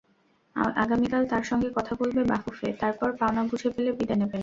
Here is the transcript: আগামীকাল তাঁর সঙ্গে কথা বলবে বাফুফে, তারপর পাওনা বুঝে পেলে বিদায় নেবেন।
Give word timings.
আগামীকাল 0.83 1.23
তাঁর 1.31 1.43
সঙ্গে 1.43 1.69
কথা 1.77 1.93
বলবে 1.95 2.21
বাফুফে, 2.25 2.69
তারপর 2.81 3.09
পাওনা 3.19 3.41
বুঝে 3.49 3.69
পেলে 3.75 3.91
বিদায় 3.99 4.19
নেবেন। 4.21 4.39